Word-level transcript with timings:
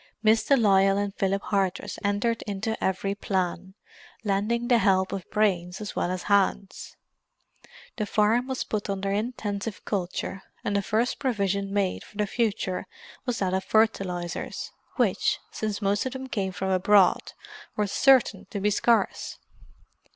Miss 0.23 0.43
de 0.43 0.57
Lisle 0.57 0.97
and 0.97 1.13
Philip 1.13 1.43
Hardress 1.43 1.99
entered 2.03 2.41
into 2.47 2.75
every 2.83 3.13
plan, 3.13 3.75
lending 4.23 4.67
the 4.67 4.79
help 4.79 5.11
of 5.11 5.29
brains 5.29 5.79
as 5.79 5.95
well 5.95 6.09
as 6.09 6.23
hands. 6.23 6.95
The 7.97 8.07
farm 8.07 8.47
was 8.47 8.63
put 8.63 8.89
under 8.89 9.11
intensive 9.11 9.85
culture, 9.85 10.41
and 10.63 10.75
the 10.75 10.81
first 10.81 11.19
provision 11.19 11.71
made 11.71 12.03
for 12.03 12.17
the 12.17 12.25
future 12.25 12.87
was 13.27 13.37
that 13.37 13.53
of 13.53 13.63
fertilizers, 13.63 14.71
which, 14.95 15.37
since 15.51 15.83
most 15.83 16.07
of 16.07 16.13
them 16.13 16.25
came 16.25 16.51
from 16.51 16.71
abroad, 16.71 17.33
were 17.75 17.85
certain 17.85 18.47
to 18.49 18.59
be 18.59 18.71
scarce. 18.71 19.37